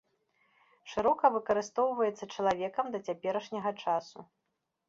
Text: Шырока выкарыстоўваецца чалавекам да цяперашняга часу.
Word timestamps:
Шырока 0.93 1.25
выкарыстоўваецца 1.35 2.31
чалавекам 2.39 2.85
да 2.97 3.03
цяперашняга 3.07 3.71
часу. 3.85 4.19